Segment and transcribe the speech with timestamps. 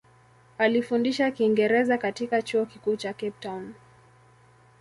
[0.57, 3.73] Alifundisha Kiingereza katika Chuo Kikuu cha Cape Town.